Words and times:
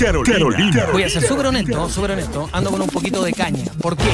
Carolina. 0.00 0.86
Voy 0.92 1.02
a 1.02 1.10
ser 1.10 1.22
súper 1.22 1.46
honesto, 1.46 1.88
súper 1.90 2.12
honesto. 2.12 2.48
Ando 2.52 2.70
con 2.70 2.80
un 2.80 2.88
poquito 2.88 3.22
de 3.22 3.34
caña. 3.34 3.64
¿Por 3.82 3.98
qué? 3.98 4.08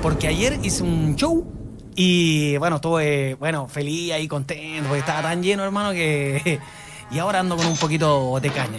Porque 0.00 0.26
ayer 0.26 0.58
hice 0.62 0.82
un 0.82 1.16
show 1.16 1.46
y 1.94 2.56
bueno, 2.56 2.76
estuve, 2.76 3.34
bueno, 3.34 3.68
feliz 3.68 4.12
ahí, 4.12 4.26
contento, 4.26 4.88
porque 4.88 5.00
estaba 5.00 5.22
tan 5.22 5.42
lleno, 5.42 5.64
hermano, 5.64 5.92
que... 5.92 6.58
Y 7.10 7.18
ahora 7.18 7.40
ando 7.40 7.56
con 7.56 7.64
un 7.64 7.76
poquito 7.78 8.38
de 8.38 8.50
caña. 8.50 8.78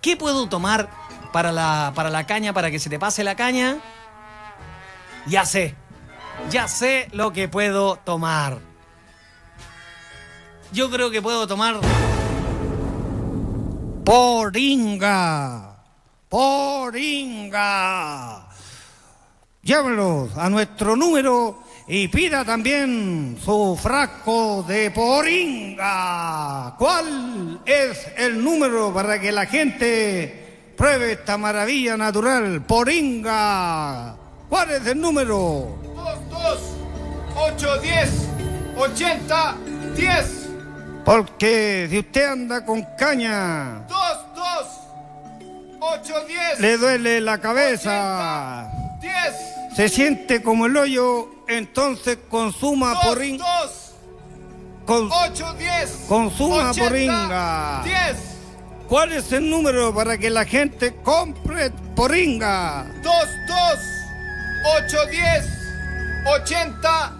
¿Qué 0.00 0.16
puedo 0.16 0.48
tomar 0.48 0.88
para 1.30 1.52
la, 1.52 1.92
para 1.94 2.08
la 2.08 2.26
caña, 2.26 2.54
para 2.54 2.70
que 2.70 2.78
se 2.78 2.88
te 2.88 2.98
pase 2.98 3.22
la 3.22 3.36
caña? 3.36 3.76
Ya 5.26 5.44
sé. 5.44 5.74
Ya 6.50 6.68
sé 6.68 7.08
lo 7.12 7.34
que 7.34 7.48
puedo 7.48 7.96
tomar. 7.96 8.60
Yo 10.72 10.90
creo 10.90 11.10
que 11.10 11.20
puedo 11.20 11.46
tomar... 11.46 11.80
Poringa. 14.06 15.65
Poringa. 16.36 17.64
Llámenos 19.62 20.36
a 20.36 20.50
nuestro 20.50 20.94
número 20.94 21.62
y 21.88 22.08
pida 22.08 22.44
también 22.44 23.38
su 23.42 23.74
frasco 23.82 24.62
de 24.68 24.90
poringa. 24.90 26.74
¿Cuál 26.76 27.62
es 27.64 28.08
el 28.18 28.44
número 28.44 28.92
para 28.92 29.18
que 29.18 29.32
la 29.32 29.46
gente 29.46 30.74
pruebe 30.76 31.12
esta 31.12 31.38
maravilla 31.38 31.96
natural? 31.96 32.62
Poringa. 32.66 34.14
¿Cuál 34.50 34.72
es 34.72 34.86
el 34.88 35.00
número? 35.00 35.78
2, 36.30 36.58
8, 37.34 37.78
10, 37.80 38.10
80, 38.76 39.56
10. 39.96 40.48
Porque 41.02 41.86
si 41.88 42.00
usted 42.00 42.26
anda 42.26 42.62
con 42.62 42.82
caña, 42.98 43.86
2, 43.88 43.98
2, 43.98 44.05
8, 46.14 46.24
10. 46.26 46.60
le 46.60 46.76
duele 46.78 47.20
la 47.20 47.38
cabeza, 47.40 48.68
10. 49.00 49.12
se 49.76 49.88
siente 49.88 50.42
como 50.42 50.66
el 50.66 50.76
hoyo, 50.76 51.28
entonces 51.48 52.18
consuma 52.28 52.94
2, 52.94 53.04
poringa. 53.04 53.44
2, 53.62 53.70
Con- 54.86 55.10
8, 55.10 55.54
10. 55.58 55.90
Consuma 56.08 56.70
80, 56.70 56.88
poringa. 56.88 57.80
10. 57.84 58.16
¿Cuál 58.88 59.12
es 59.12 59.32
el 59.32 59.50
número 59.50 59.92
para 59.94 60.16
que 60.16 60.30
la 60.30 60.44
gente 60.44 60.94
compre 61.02 61.70
poringa? 61.96 62.86
2, 63.02 63.12
2, 63.48 63.58
8, 64.84 65.06
10, 65.10 65.44
80, 66.26 67.12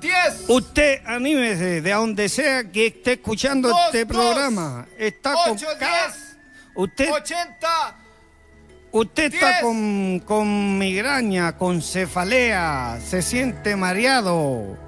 10. 0.00 0.14
Usted 0.48 1.00
anímese 1.06 1.82
de 1.82 1.90
donde 1.92 2.28
sea 2.30 2.64
que 2.70 2.86
esté 2.86 3.12
escuchando 3.14 3.70
este 3.86 4.06
programa. 4.06 4.86
Está 4.98 5.34
con 5.34 5.52
8, 5.56 5.66
ca- 5.78 6.06
10, 6.06 6.27
Usted, 6.78 7.10
80. 7.10 7.96
usted 8.92 9.34
está 9.34 9.62
con, 9.62 10.20
con 10.20 10.78
migraña, 10.78 11.56
con 11.56 11.82
cefalea, 11.82 13.00
se 13.04 13.20
siente 13.20 13.74
mareado, 13.74 14.78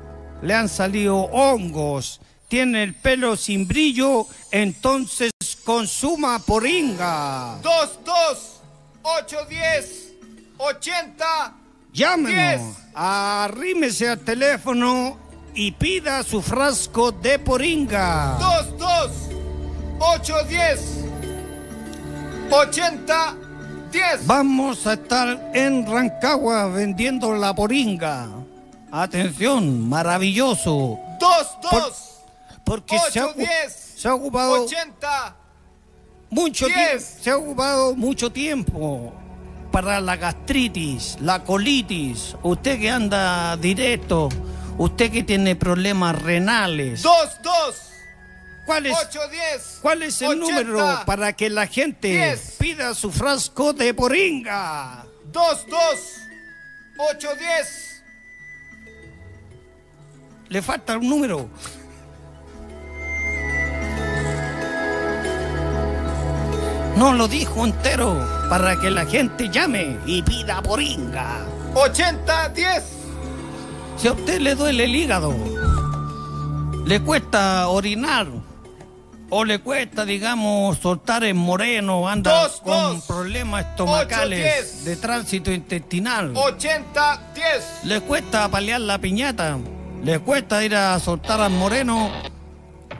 le 0.40 0.54
han 0.54 0.68
salido 0.68 1.16
hongos, 1.16 2.20
tiene 2.46 2.84
el 2.84 2.94
pelo 2.94 3.36
sin 3.36 3.66
brillo, 3.66 4.28
entonces 4.52 5.32
consuma 5.64 6.38
poringa. 6.38 7.58
2, 7.60 7.98
2, 8.04 8.60
8, 9.02 9.36
10, 9.48 10.12
80. 10.58 11.54
Llámenos, 11.92 12.76
arrímese 12.94 14.10
al 14.10 14.20
teléfono 14.20 15.18
y 15.54 15.72
pida 15.72 16.22
su 16.22 16.40
frasco 16.40 17.10
de 17.10 17.40
poringa. 17.40 18.36
2, 18.38 18.78
2, 18.78 19.12
8, 19.98 20.44
10, 20.44 20.99
80, 22.50 23.34
10. 23.92 24.26
Vamos 24.26 24.86
a 24.86 24.94
estar 24.94 25.50
en 25.54 25.86
Rancagua 25.86 26.66
vendiendo 26.68 27.34
la 27.34 27.54
poringa. 27.54 28.28
Atención, 28.92 29.88
maravilloso. 29.88 30.98
2, 31.20 31.46
2, 31.70 32.20
Porque 32.64 32.98
se 33.10 33.20
ha, 33.20 33.26
8, 33.26 33.34
ocu- 33.34 33.36
10, 33.36 33.94
se 33.96 34.08
ha 34.08 34.14
ocupado 34.14 34.64
80. 34.64 35.36
mucho 36.30 36.66
diez. 36.66 36.76
tiempo. 36.78 37.22
Se 37.24 37.30
ha 37.30 37.36
ocupado 37.36 37.94
mucho 37.96 38.30
tiempo 38.32 39.12
para 39.70 40.00
la 40.00 40.16
gastritis, 40.16 41.16
la 41.20 41.44
colitis. 41.44 42.36
Usted 42.42 42.80
que 42.80 42.90
anda 42.90 43.56
directo, 43.56 44.28
usted 44.78 45.10
que 45.12 45.22
tiene 45.22 45.54
problemas 45.56 46.20
renales. 46.20 47.02
2, 47.02 47.14
2, 47.42 47.89
¿Cuál 48.70 48.86
es, 48.86 48.96
8, 48.96 49.20
10. 49.28 49.78
cuál 49.82 50.02
es 50.04 50.22
el 50.22 50.28
80, 50.28 50.62
número 50.62 51.00
para 51.04 51.32
que 51.32 51.50
la 51.50 51.66
gente 51.66 52.38
pida 52.56 52.94
su 52.94 53.10
frasco 53.10 53.72
de 53.72 53.92
poringa? 53.92 55.04
2, 55.24 55.66
2, 55.68 55.80
8, 57.16 57.28
10. 57.34 58.02
Le 60.50 60.62
falta 60.62 60.96
un 60.98 61.08
número. 61.08 61.50
No 66.94 67.12
lo 67.14 67.26
dijo 67.26 67.66
entero 67.66 68.24
para 68.48 68.78
que 68.78 68.88
la 68.88 69.04
gente 69.04 69.48
llame 69.48 69.98
y 70.06 70.22
pida 70.22 70.62
poringa. 70.62 71.44
80, 71.74 72.50
10. 72.50 72.84
Si 73.96 74.06
a 74.06 74.12
usted 74.12 74.40
le 74.40 74.54
duele 74.54 74.84
el 74.84 74.94
hígado, 74.94 75.34
le 76.86 77.02
cuesta 77.02 77.66
orinar 77.66 78.28
o 79.30 79.44
le 79.44 79.60
cuesta, 79.60 80.04
digamos, 80.04 80.78
soltar 80.78 81.22
en 81.24 81.36
moreno, 81.36 82.08
anda 82.08 82.42
Dos, 82.42 82.60
con 82.60 82.96
dos. 82.96 83.04
problemas 83.04 83.64
estomacales 83.64 84.84
de 84.84 84.96
tránsito 84.96 85.52
intestinal, 85.52 86.32
80, 86.34 87.32
10. 87.34 87.84
le 87.84 88.00
cuesta 88.00 88.48
paliar 88.48 88.80
la 88.80 88.98
piñata, 88.98 89.58
le 90.02 90.18
cuesta 90.18 90.64
ir 90.64 90.74
a 90.74 90.98
soltar 90.98 91.40
al 91.40 91.52
moreno, 91.52 92.10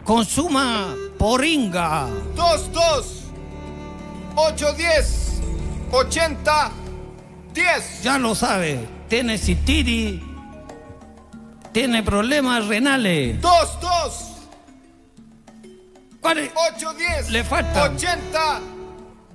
consuma 0.05 0.95
poringa. 1.19 2.07
2, 2.37 2.73
2, 2.73 3.07
8, 4.37 4.73
10, 4.75 5.41
80, 5.91 6.71
10. 7.55 8.03
Ya 8.03 8.19
lo 8.19 8.35
sabe, 8.37 8.79
tiene 9.09 9.37
cistitis, 9.37 10.21
tiene 11.73 12.03
problemas 12.05 12.67
renales. 12.69 13.41
2, 13.41 13.81
2, 13.81 14.27
¿Cuál 16.21 16.39
es? 16.39 16.51
8, 16.77 16.95
10. 16.95 17.31
Le 17.31 17.45
falta. 17.45 17.85
80, 17.85 18.61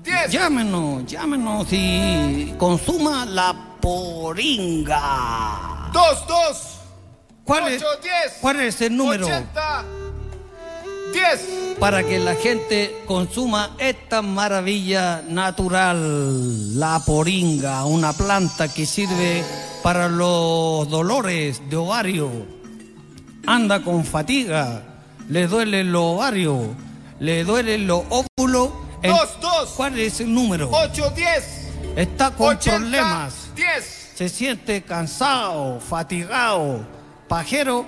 10. 0.03 0.31
Llámenos, 0.31 1.05
llámenos 1.05 1.67
y 1.71 2.53
consuma 2.57 3.25
la 3.25 3.55
poringa. 3.81 5.89
2, 5.91 6.27
2, 6.27 6.67
¿Cuál 7.43 7.73
es, 7.73 7.81
8, 7.81 8.01
10. 8.01 8.13
cuál 8.41 8.59
es 8.61 8.81
el 8.81 8.97
número 8.97 9.25
80, 9.27 9.83
10. 11.13 11.75
para 11.79 12.03
que 12.03 12.19
la 12.19 12.35
gente 12.35 13.03
consuma 13.07 13.75
esta 13.77 14.21
maravilla 14.21 15.23
natural? 15.27 16.77
La 16.79 16.99
poringa, 17.05 17.85
una 17.85 18.13
planta 18.13 18.67
que 18.67 18.85
sirve 18.85 19.43
para 19.81 20.07
los 20.09 20.89
dolores 20.89 21.61
de 21.69 21.75
ovario. 21.77 22.29
Anda 23.47 23.83
con 23.83 24.03
fatiga, 24.03 24.81
le 25.29 25.47
duelen 25.47 25.91
los 25.91 26.01
ovarios, 26.03 26.67
le 27.19 27.43
duelen 27.43 27.87
los 27.87 28.03
óvulos. 28.09 28.69
El- 29.01 29.11
2, 29.11 29.37
2, 29.41 29.69
¿Cuál 29.75 29.99
es 29.99 30.19
el 30.19 30.33
número? 30.33 30.69
8, 30.71 31.11
10. 31.15 31.67
Está 31.95 32.31
con 32.31 32.49
80, 32.55 32.77
problemas. 32.77 33.33
10. 33.55 34.11
se 34.15 34.29
siente 34.29 34.81
cansado, 34.83 35.79
fatigado, 35.79 36.85
pajero, 37.27 37.85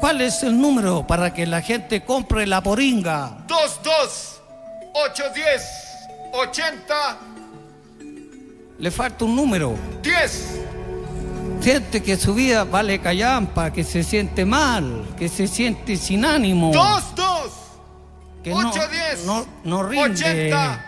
¿cuál 0.00 0.20
es 0.20 0.42
el 0.42 0.60
número 0.60 1.06
para 1.06 1.32
que 1.34 1.46
la 1.46 1.60
gente 1.62 2.04
compre 2.04 2.46
la 2.46 2.62
poringa? 2.62 3.38
2, 3.48 3.80
2, 3.82 4.40
8, 5.10 5.22
10. 5.34 5.62
80, 6.32 6.94
Le 8.78 8.90
falta 8.90 9.24
un 9.24 9.36
número. 9.36 9.76
10. 10.02 10.60
Siente 11.64 12.02
que 12.02 12.18
su 12.18 12.34
vida 12.34 12.64
vale 12.64 12.98
callampa, 13.00 13.72
que 13.72 13.84
se 13.84 14.02
siente 14.02 14.44
mal, 14.44 15.06
que 15.18 15.30
se 15.30 15.46
siente 15.48 15.96
sin 15.96 16.26
ánimo, 16.26 16.70
2, 16.74 17.14
2, 17.16 17.52
que 18.42 18.50
no, 18.50 18.68
8, 18.68 18.80
10, 18.90 19.24
no, 19.24 19.46
no 19.64 19.82
rinde. 19.82 20.12
80, 20.12 20.84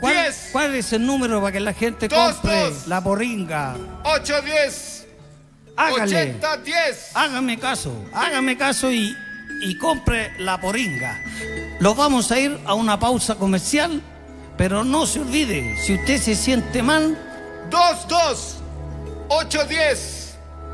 ¿Cuál, 0.00 0.14
10. 0.14 0.48
cuál 0.52 0.74
es 0.74 0.92
el 0.94 1.04
número 1.04 1.38
para 1.42 1.52
que 1.52 1.60
la 1.60 1.74
gente 1.74 2.08
Dos, 2.08 2.36
compre 2.36 2.60
dos. 2.70 2.86
la 2.86 3.04
poringa? 3.04 3.76
8, 4.04 4.34
10. 4.40 5.06
Hágale. 5.76 6.22
80, 6.30 6.56
10. 6.56 7.10
Hágame 7.12 7.58
caso, 7.58 7.92
hágame 8.14 8.56
caso 8.56 8.90
y, 8.90 9.14
y 9.60 9.76
compre 9.76 10.32
la 10.38 10.58
poringa. 10.58 11.22
Lo 11.78 11.94
vamos 11.94 12.32
a 12.32 12.38
ir 12.38 12.58
a 12.64 12.72
una 12.72 12.98
pausa 12.98 13.34
comercial, 13.34 14.00
pero 14.56 14.82
no 14.82 15.04
se 15.04 15.20
olvide, 15.20 15.76
si 15.84 15.92
usted 15.92 16.18
se 16.18 16.34
siente 16.34 16.82
mal, 16.82 17.18
2, 17.68 18.08
2, 18.08 18.55
8, 19.28 19.64
10. 19.64 20.22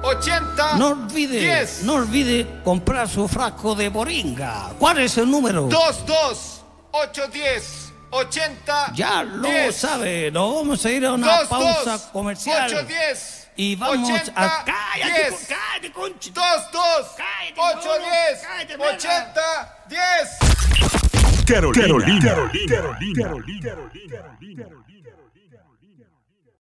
80, 0.05 0.77
no 0.79 0.89
olvide, 0.89 1.39
10. 1.39 1.83
no 1.85 1.95
olvide 1.95 2.61
comprar 2.65 3.09
su 3.09 3.29
frasco 3.29 3.75
de 3.77 3.89
poringa. 3.89 4.71
¿Cuál 4.79 4.99
es 4.99 5.17
el 5.17 5.31
número? 5.31 5.63
2, 5.69 6.07
2, 6.07 6.65
8, 6.91 7.29
10. 7.29 7.93
80. 8.11 8.93
Ya 8.95 9.23
lo 9.23 9.49
10. 9.49 9.75
sabe, 9.77 10.31
nos 10.33 10.55
vamos 10.57 10.85
a 10.85 10.91
ir 10.91 11.07
a 11.07 11.13
una 11.13 11.39
2, 11.39 11.49
pausa 11.49 11.93
2, 11.93 12.01
comercial. 12.13 12.67
8, 12.75 12.85
10. 12.85 13.49
y 13.57 13.77
vamos 13.77 14.11
80, 14.11 14.33
a. 14.35 14.65
¡Cállate, 14.65 15.21
10. 15.21 15.31
con- 15.31 15.47
cállate, 15.47 15.93
concha! 15.93 16.31
2, 16.35 16.45
2, 16.73 17.07
Cállate, 17.17 17.61
8, 17.79 17.89
mono. 17.89 18.05
10, 18.05 18.43
Cállate, 18.43 18.79
perra. 18.79 18.91
80, 18.97 19.79
10. 19.89 21.47
Carolina. 21.47 21.85
Carolina. 21.87 22.21
Carolina. 22.27 22.75
Carolina. 22.77 23.23
Carolina. 23.23 24.17
Carolina. 24.17 24.65